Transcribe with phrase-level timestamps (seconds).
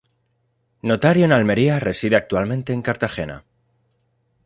[0.89, 3.43] Notario en Almería, reside actualmente en Cartagena.